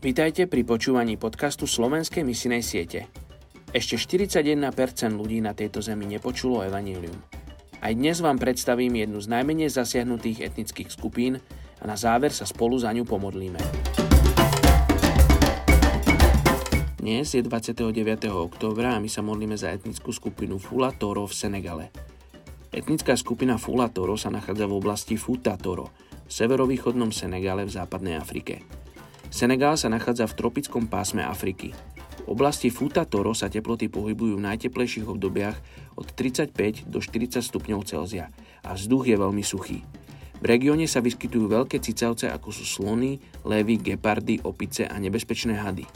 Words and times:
Vítajte 0.00 0.48
pri 0.48 0.64
počúvaní 0.64 1.20
podcastu 1.20 1.68
Slovenskej 1.68 2.24
misinej 2.24 2.64
siete. 2.64 3.12
Ešte 3.68 4.00
41% 4.00 4.56
ľudí 5.12 5.44
na 5.44 5.52
tejto 5.52 5.84
zemi 5.84 6.08
nepočulo 6.08 6.64
evanílium. 6.64 7.20
Aj 7.84 7.92
dnes 7.92 8.24
vám 8.24 8.40
predstavím 8.40 8.96
jednu 8.96 9.20
z 9.20 9.28
najmenej 9.28 9.68
zasiahnutých 9.68 10.48
etnických 10.48 10.88
skupín 10.88 11.36
a 11.36 11.84
na 11.84 12.00
záver 12.00 12.32
sa 12.32 12.48
spolu 12.48 12.80
za 12.80 12.96
ňu 12.96 13.04
pomodlíme. 13.04 13.60
Dnes 16.96 17.36
je 17.36 17.44
29. 17.44 17.92
októbra 18.32 18.96
a 18.96 19.02
my 19.04 19.08
sa 19.12 19.20
modlíme 19.20 19.60
za 19.60 19.68
etnickú 19.68 20.16
skupinu 20.16 20.56
Fula 20.56 20.96
Toro 20.96 21.28
v 21.28 21.36
Senegale. 21.36 21.92
Etnická 22.72 23.20
skupina 23.20 23.60
Fula 23.60 23.92
Toro 23.92 24.16
sa 24.16 24.32
nachádza 24.32 24.64
v 24.64 24.80
oblasti 24.80 25.20
Futa 25.20 25.60
Toro, 25.60 25.92
v 26.24 26.32
severovýchodnom 26.32 27.12
Senegale 27.12 27.68
v 27.68 27.76
západnej 27.76 28.16
Afrike. 28.16 28.79
Senegal 29.30 29.78
sa 29.78 29.86
nachádza 29.86 30.26
v 30.26 30.36
tropickom 30.42 30.90
pásme 30.90 31.22
Afriky. 31.22 31.70
V 32.26 32.34
oblasti 32.34 32.66
Futa 32.66 33.06
sa 33.06 33.46
teploty 33.46 33.86
pohybujú 33.86 34.36
v 34.36 34.44
najteplejších 34.44 35.06
obdobiach 35.06 35.54
od 35.94 36.10
35 36.18 36.90
do 36.90 36.98
40 36.98 37.38
stupňov 37.38 37.86
Celzia 37.86 38.34
a 38.66 38.74
vzduch 38.74 39.06
je 39.06 39.16
veľmi 39.16 39.46
suchý. 39.46 39.86
V 40.40 40.44
regióne 40.44 40.90
sa 40.90 40.98
vyskytujú 40.98 41.46
veľké 41.46 41.78
cicavce 41.78 42.26
ako 42.26 42.50
sú 42.50 42.66
slony, 42.66 43.22
levy, 43.46 43.78
gepardy, 43.78 44.42
opice 44.42 44.90
a 44.90 44.98
nebezpečné 44.98 45.54
hady. 45.62 45.86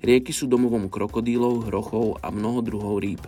Rieky 0.00 0.32
sú 0.32 0.48
domovom 0.48 0.88
krokodílov, 0.88 1.68
hrochov 1.68 2.22
a 2.24 2.32
mnoho 2.32 2.64
druhov 2.64 3.04
rýb. 3.04 3.20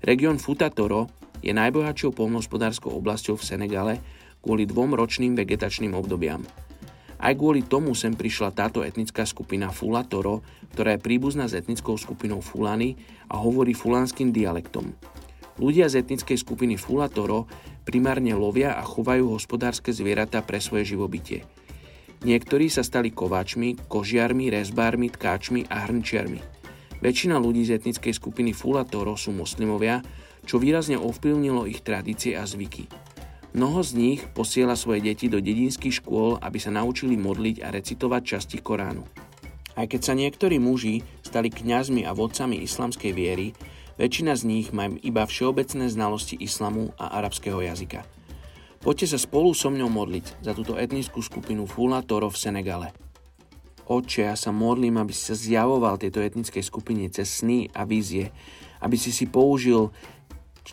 Región 0.00 0.40
Futatoro 0.40 1.10
je 1.44 1.52
najbohatšou 1.52 2.16
polnohospodárskou 2.16 2.96
oblasťou 2.96 3.36
v 3.36 3.44
Senegale 3.44 3.94
kvôli 4.40 4.64
dvom 4.64 4.94
ročným 4.96 5.36
vegetačným 5.36 5.92
obdobiam. 5.92 6.40
Aj 7.16 7.32
kvôli 7.32 7.64
tomu 7.64 7.96
sem 7.96 8.12
prišla 8.12 8.52
táto 8.52 8.84
etnická 8.84 9.24
skupina 9.24 9.72
Fulatoro, 9.72 10.44
ktorá 10.76 10.96
je 10.96 11.04
príbuzná 11.04 11.48
s 11.48 11.56
etnickou 11.56 11.96
skupinou 11.96 12.44
Fulany 12.44 12.96
a 13.32 13.40
hovorí 13.40 13.72
fulánskym 13.72 14.30
dialektom. 14.32 14.92
Ľudia 15.56 15.88
z 15.88 16.04
etnickej 16.04 16.36
skupiny 16.36 16.76
Fulatoro 16.76 17.48
primárne 17.88 18.36
lovia 18.36 18.76
a 18.76 18.84
chovajú 18.84 19.32
hospodárske 19.32 19.92
zvieratá 19.92 20.44
pre 20.44 20.60
svoje 20.60 20.92
živobytie– 20.92 21.44
Niektorí 22.24 22.72
sa 22.72 22.80
stali 22.80 23.12
kováčmi, 23.12 23.76
kožiarmi, 23.92 24.48
rezbármi, 24.48 25.12
tkáčmi 25.12 25.68
a 25.68 25.84
hrnčiarmi. 25.84 26.40
Väčšina 27.04 27.36
ľudí 27.36 27.68
z 27.68 27.76
etnickej 27.76 28.14
skupiny 28.16 28.56
Fulatoro 28.56 29.20
sú 29.20 29.36
moslimovia, 29.36 30.00
čo 30.48 30.56
výrazne 30.56 30.96
ovplyvnilo 30.96 31.68
ich 31.68 31.84
tradície 31.84 32.32
a 32.34 32.48
zvyky. 32.48 32.88
Mnoho 33.56 33.80
z 33.80 33.96
nich 33.96 34.20
posiela 34.36 34.76
svoje 34.76 35.00
deti 35.00 35.32
do 35.32 35.40
dedinských 35.40 36.04
škôl, 36.04 36.36
aby 36.44 36.60
sa 36.60 36.68
naučili 36.68 37.16
modliť 37.16 37.64
a 37.64 37.72
recitovať 37.72 38.22
časti 38.36 38.60
Koránu. 38.60 39.08
Aj 39.72 39.88
keď 39.88 40.00
sa 40.04 40.12
niektorí 40.12 40.60
muži 40.60 41.00
stali 41.24 41.48
kňazmi 41.48 42.04
a 42.04 42.12
vodcami 42.12 42.60
islamskej 42.60 43.16
viery, 43.16 43.56
väčšina 43.96 44.36
z 44.36 44.42
nich 44.44 44.66
má 44.76 44.92
iba 45.00 45.24
všeobecné 45.24 45.88
znalosti 45.88 46.36
islamu 46.36 46.92
a 47.00 47.16
arabského 47.16 47.64
jazyka– 47.64 48.04
Poďte 48.86 49.16
sa 49.16 49.18
spolu 49.18 49.50
so 49.50 49.66
mňou 49.66 49.90
modliť 49.90 50.46
za 50.46 50.54
túto 50.54 50.78
etnickú 50.78 51.18
skupinu 51.18 51.66
Fula 51.66 52.06
Toro 52.06 52.30
v 52.30 52.38
Senegale. 52.38 52.94
Oče, 53.82 54.30
ja 54.30 54.38
sa 54.38 54.54
modlím, 54.54 55.02
aby 55.02 55.10
si 55.10 55.26
sa 55.26 55.34
zjavoval 55.34 55.98
tejto 55.98 56.22
etnickej 56.22 56.62
skupine 56.62 57.02
cez 57.10 57.42
sny 57.42 57.66
a 57.74 57.82
vízie, 57.82 58.30
aby 58.78 58.94
si 58.94 59.10
si 59.10 59.26
použil 59.26 59.90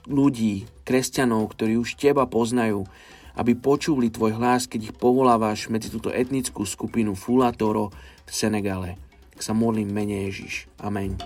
ľudí, 0.09 0.65
kresťanov, 0.87 1.53
ktorí 1.53 1.77
už 1.77 1.99
teba 1.99 2.25
poznajú, 2.25 2.89
aby 3.37 3.53
počuli 3.57 4.09
tvoj 4.13 4.37
hlas, 4.37 4.65
keď 4.69 4.89
ich 4.89 4.93
povolávaš 4.97 5.69
medzi 5.69 5.89
túto 5.89 6.13
etnickú 6.13 6.65
skupinu 6.65 7.17
Fulatoro 7.17 7.93
v 8.25 8.31
Senegale. 8.31 8.97
Tak 9.33 9.41
sa 9.41 9.53
modlím 9.57 9.89
mene 9.89 10.29
Ježiš. 10.29 10.69
Amen. 10.81 11.17